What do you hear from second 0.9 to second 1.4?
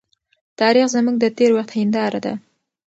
زموږ د